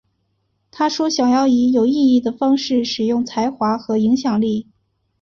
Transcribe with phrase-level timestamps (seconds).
[0.71, 4.67] 她说想要以有意义的方式使用才华和影响力。